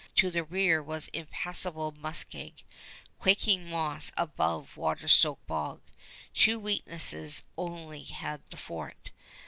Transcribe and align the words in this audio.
To 0.15 0.31
the 0.31 0.43
rear 0.43 0.81
was 0.81 1.09
impassable 1.09 1.91
muskeg 1.91 2.63
quaking 3.19 3.69
moss 3.69 4.11
above 4.17 4.75
water 4.75 5.07
soaked 5.07 5.45
bog. 5.45 5.79
Two 6.33 6.57
weaknesses 6.57 7.43
only 7.55 8.05
had 8.05 8.41
the 8.49 8.57
fort. 8.57 9.11